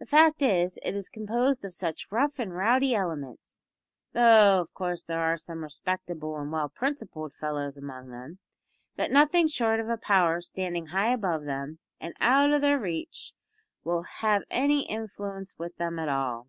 [0.00, 3.62] The fact is, it is composed of such rough and rowdy elements
[4.12, 8.40] though of course there are some respectable and well principled fellows among them
[8.96, 13.34] that nothing short of a power standing high above them and out o' their reach
[13.84, 16.48] will have any influence with them at all.